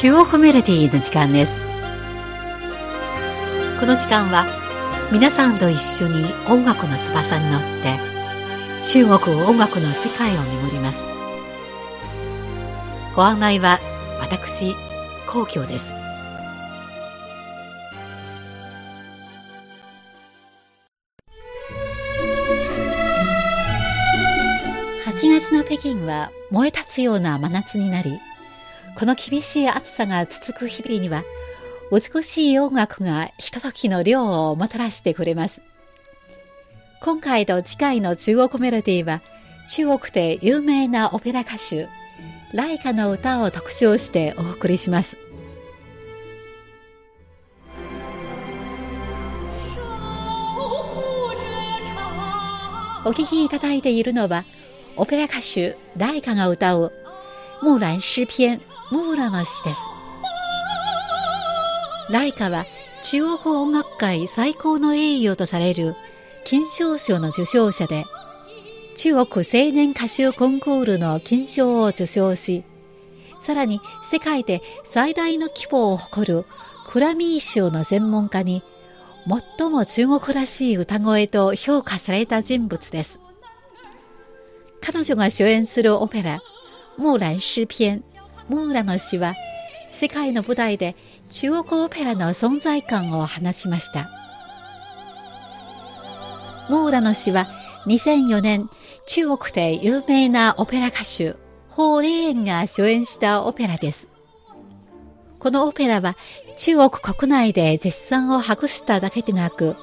[0.00, 1.60] 中央メロディーの時間です。
[3.80, 4.46] この時間は
[5.10, 7.98] 皆さんと一緒に音楽の翼に乗って
[8.84, 11.04] 中国音楽の世界を巡ります。
[13.16, 13.80] ご案内は
[14.20, 14.76] 私
[15.26, 15.92] 皇居です。
[25.06, 28.20] 8月の北京は燃え立つような真夏になり
[28.98, 31.22] この厳しい暑さが続く日々には、
[31.92, 35.62] 美しい音楽がひとときの涼をもたらしてくれます。
[37.00, 39.22] 今回と次回の中国メロディーは、
[39.68, 41.86] 中国で有名なオペラ歌手、
[42.52, 45.16] ライカの歌を特集してお送りします。
[53.04, 54.44] お聴きいただいているのは、
[54.96, 56.92] オペラ歌手、ライカが歌う、
[57.62, 59.82] 木蘭詩篇モーラの詩です。
[62.10, 62.64] ライカは
[63.02, 65.94] 中国音楽界最高の栄誉とされる
[66.44, 68.06] 金賞賞の受賞者で、
[68.94, 72.64] 中国青年歌手コンクールの金賞を受賞し、
[73.40, 76.46] さらに世界で最大の規模を誇る
[76.86, 78.62] クラミー賞の専門家に
[79.58, 83.20] 最も中国らしい歌声と評価された人物です。
[84.80, 86.40] 彼女が主演するオペラ、
[86.96, 88.02] 木蘭詩篇
[88.48, 89.34] モーラの詩は
[89.90, 90.96] 世界の舞台で
[91.30, 94.10] 中国オペラの存在感を放ちました。
[96.68, 97.48] モーラの詩は
[97.86, 98.68] 2004年
[99.06, 101.36] 中国で有名なオペラ歌手、
[101.70, 104.08] ホー・レーンが主演したオペラです。
[105.38, 106.16] このオペラは
[106.56, 109.76] 中国国内で絶賛を博しただけでなく、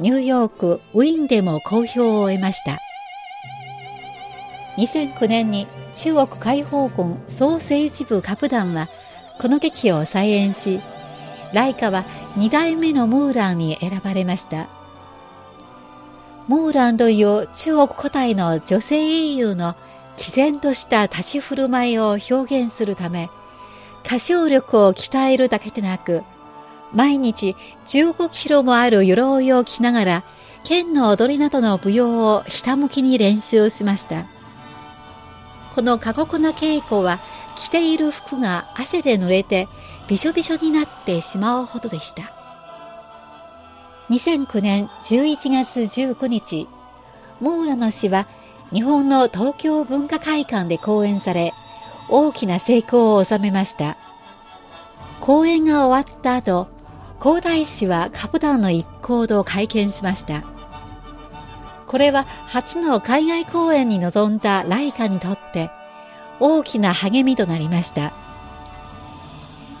[0.00, 2.78] ニューヨーク、ウィーンでも好評を得ました。
[4.78, 5.66] 2009年に
[5.98, 8.88] 中国解放軍総政治部カ団は
[9.40, 10.80] この劇を再演し
[11.52, 12.04] ライカは
[12.36, 14.68] 2代目のムーランに選ばれました。
[16.46, 19.74] ムーランという中国古代の女性英雄の
[20.16, 23.28] 毅然とした立ち振る舞いを表現するため
[24.06, 26.22] 歌唱力を鍛えるだけでなく
[26.92, 27.56] 毎日
[27.86, 30.24] 15キロもある鎧を着ながら
[30.62, 34.37] 剣の踊りなどの舞踊をひたむきに練習しました。
[35.78, 37.20] この過酷な稽古は
[37.54, 39.68] 着ている服が汗で濡れて
[40.08, 42.32] びしょびしょになってしまうほどでした。
[44.10, 46.66] 2009年11月19日、
[47.38, 48.26] モーラの詩は
[48.72, 51.54] 日本の東京文化会館で講演され、
[52.08, 53.96] 大きな成功を収めました。
[55.20, 56.66] 講演が終わった後、
[57.20, 60.57] 皇太子はカプダンの一行と会見しました。
[61.88, 65.70] これは初の海外公演に臨んだライカにとって
[66.38, 68.12] 大きな励みとなりました。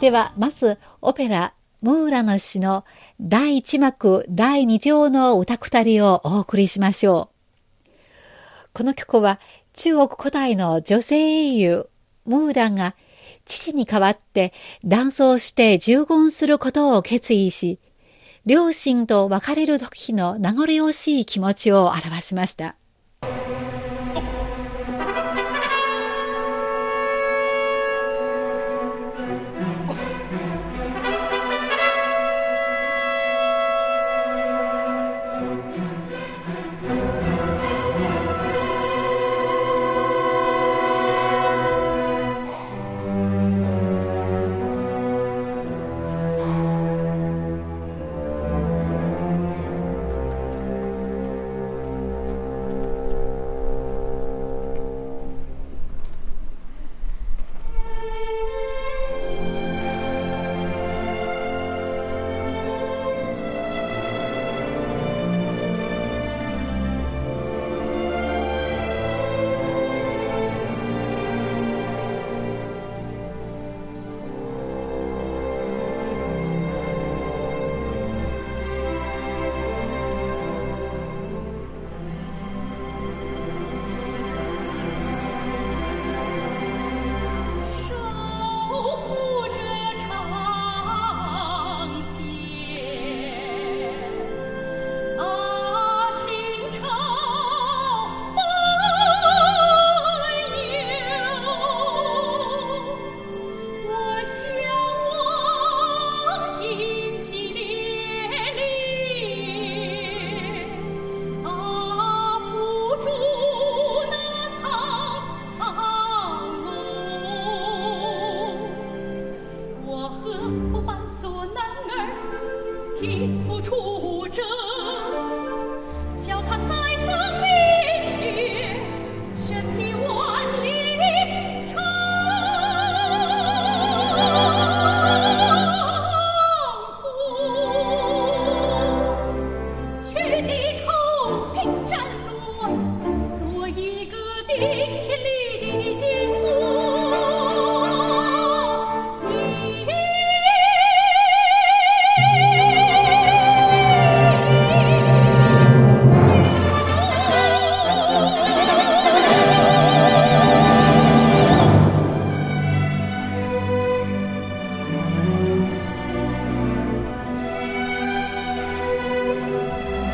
[0.00, 1.52] では、まずオペラ
[1.82, 2.86] ムーラの詩の
[3.20, 7.30] 第一幕第二条の歌二人をお送りしましょ
[7.84, 7.90] う。
[8.72, 9.38] この曲は
[9.74, 11.88] 中国古代の女性英雄
[12.24, 12.94] ムーラが
[13.44, 17.78] 父に代わって断層して従軍することを決意し、
[18.46, 22.79] 両親と別れる時の名残惜しい気持ちを表しました。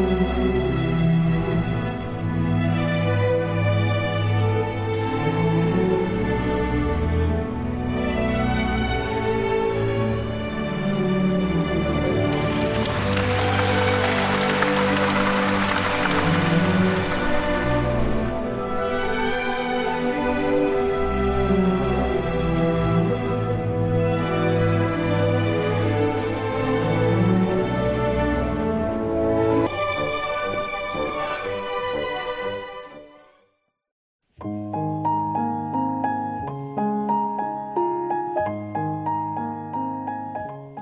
[0.00, 0.79] Música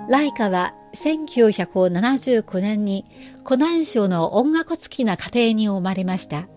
[0.09, 3.05] ライカは1979年に
[3.45, 6.49] 湖南省の音楽付きな家庭に生まれました。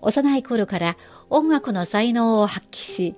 [0.00, 0.96] 幼い頃から
[1.28, 3.16] 音楽の才能を発揮し、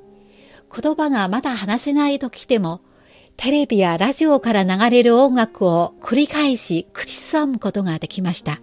[0.74, 2.80] 言葉がまだ話せない時でも、
[3.36, 8.60] テレビやラジオから流れる音楽を繰り返し口ずさむことができました。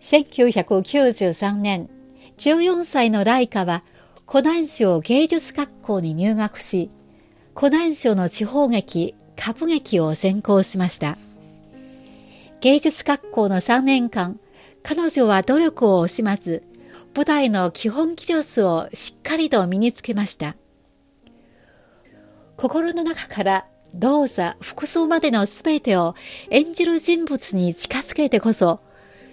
[0.00, 1.88] 1993年、
[2.36, 3.84] 14歳のライカは
[4.26, 6.90] 湖南省芸術学校に入学し、
[7.54, 11.18] 湖南省の地方劇、歌舞劇を専攻しました。
[12.60, 14.38] 芸術学校の3年間、
[14.82, 16.62] 彼女は努力を惜しまず、
[17.14, 20.56] 舞台の基本技術をしっかりと身につけました。
[22.56, 26.14] 心の中から動作、服装までのすべてを
[26.50, 28.80] 演じる人物に近づけてこそ、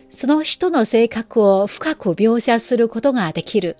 [0.09, 3.77] その人の性格を深く描写することができる。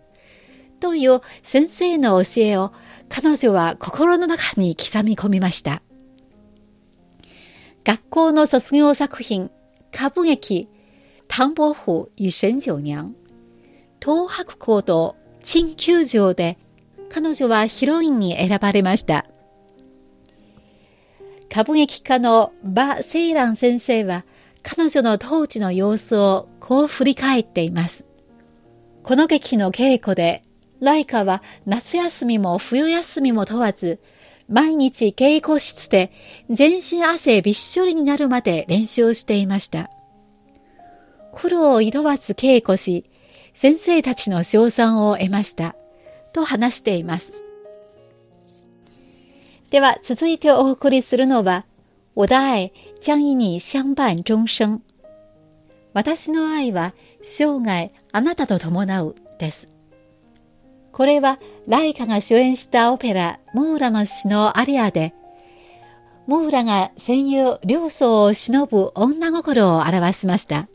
[0.79, 2.71] という先生の教えを
[3.09, 5.81] 彼女は心の中に刻み込みました。
[7.83, 9.49] 学校の卒業作品、
[9.93, 10.69] 歌舞劇、
[11.27, 13.15] 唐伯虎与神九娘、
[13.99, 16.57] 東白校と陳球場で
[17.09, 19.25] 彼女はヒロインに選ばれました。
[21.51, 24.23] 歌舞劇家の馬セイラン先生は
[24.61, 28.05] 彼女の当時の様子をこう振り返っています。
[29.01, 30.43] この劇の稽古で
[30.81, 33.99] ライカは夏休みも冬休みも問わず、
[34.47, 36.11] 毎日稽古室で
[36.49, 39.89] 全身汗びっしょりになるまで練習していました。
[41.33, 43.05] 苦労を色わず稽古し、
[43.53, 45.75] 先生たちの賞賛を得ました。
[46.33, 47.33] と話しています。
[49.69, 51.65] では続いてお送りするのは、
[52.15, 54.81] 我的愛将与你相伴終生。
[55.93, 59.68] 私の愛は生涯あなたと伴うです。
[60.91, 65.13] これはライカが主演したオペラモーラの詩のアリアで、
[66.27, 70.67] モーラが戦友両層を忍ぶ女心を表しました。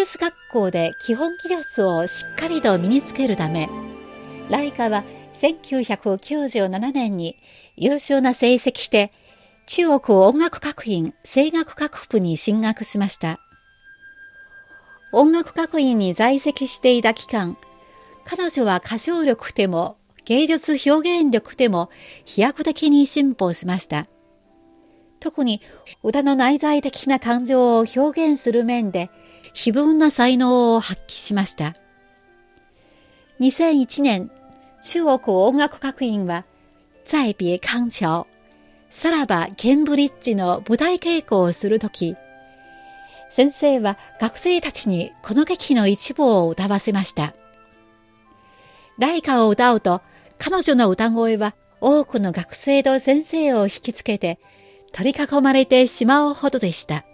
[0.00, 3.68] 術学校で基本技術をしっかりと身につけるため、
[4.48, 5.04] ライカは
[5.34, 7.36] 1997年に
[7.76, 9.12] 優秀な成績して
[9.66, 13.40] 中国音楽学院声楽学部に進学しました。
[15.12, 17.58] 音楽学院に在籍していた期間、
[18.24, 21.90] 彼女は歌唱力でも芸術表現力でも
[22.24, 24.06] 飛躍的に進歩しました。
[25.18, 25.60] 特に
[26.02, 29.10] 歌の内在的な感情を表現する面で
[29.52, 31.74] 非分な才能を発揮しました。
[33.40, 34.30] 2001年、
[34.82, 36.44] 中国音楽学院は、
[37.04, 38.26] 在別康橋、
[38.90, 42.16] さらばケンブリッジの舞台稽古をするとき、
[43.30, 47.34] 先生は学生たちにこの劇の一部を歌わせました。
[48.98, 50.02] ライカを歌うと、
[50.38, 54.38] 彼女の歌声は多くの学生と先生を引きつけて、
[54.92, 57.04] 取り囲まれてしまうほどでした。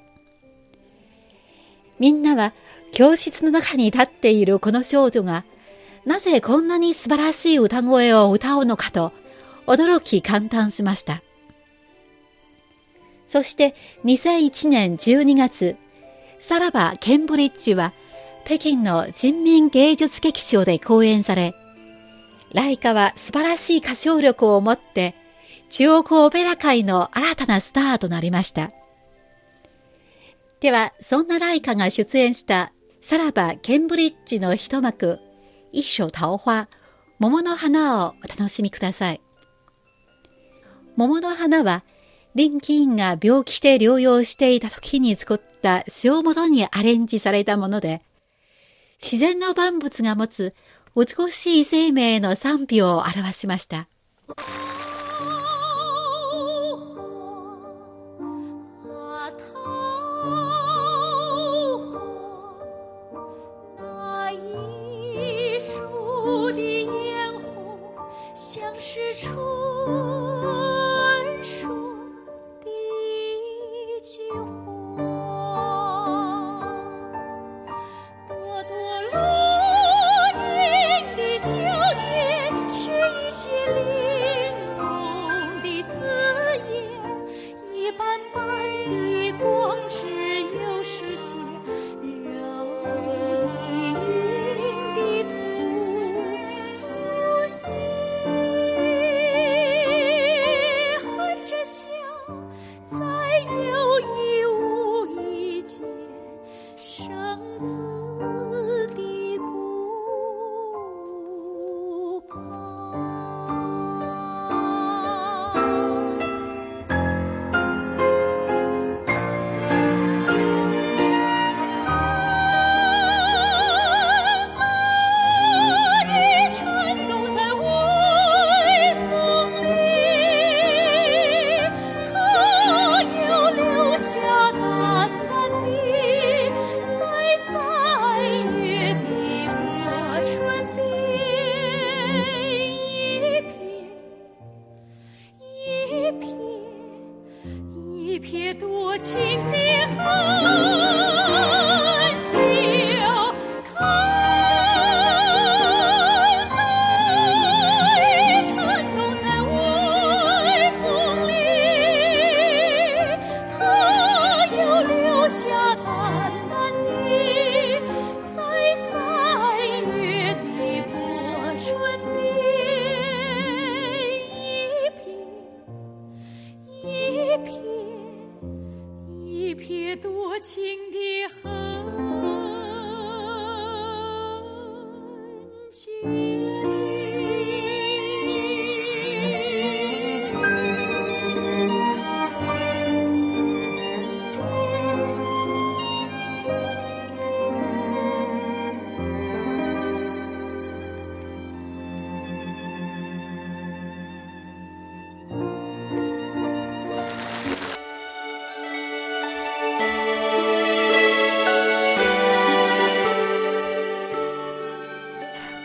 [1.99, 2.53] みんなは
[2.93, 5.45] 教室の中に立っているこの少女が、
[6.05, 9.13] なぜこんなに素晴らしい歌声を歌うのかと、
[9.67, 11.23] 驚き感嘆しました。
[13.27, 13.75] そして
[14.05, 15.77] 2001年12月、
[16.39, 17.93] さらばケンブリッジは
[18.45, 21.55] 北京の人民芸術劇場で公演され、
[22.53, 25.15] ライカは素晴らしい歌唱力を持って
[25.69, 28.71] 中国オペラ界の新たなスターとなりました。
[30.61, 32.73] では、そんなライカが出演した
[33.03, 35.21] さらばケンブリッジの一幕、
[35.73, 36.69] 一首桃花、
[37.19, 39.21] 桃の花をお楽しみください。
[40.97, 41.85] 桃の花は、
[42.35, 48.03] 林気院が病気で療養していた時に作った詩をもとにアレンジされたもので、
[49.03, 50.55] 自然の万物が持つ
[50.97, 53.89] 美しい生命の賛美を表しました。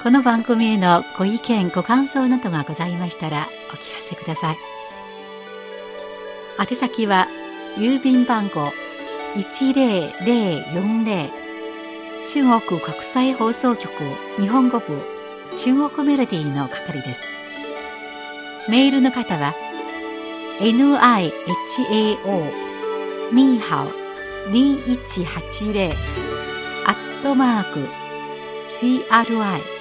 [0.03, 4.57] この番組へのご意見ご感想などがございましたらお聞かせください。
[6.59, 7.27] 宛先は
[7.77, 8.71] 郵便番号
[9.35, 11.29] 10040
[12.25, 13.91] 中国国際放送局
[14.39, 14.99] 日本語部
[15.59, 17.21] 中国メロディーの係です。
[18.67, 19.53] メールの方は
[20.61, 21.31] nihao
[23.31, 23.87] ニーハオ
[24.49, 25.93] 2180
[26.87, 27.87] アットマーク
[28.67, 29.80] CRI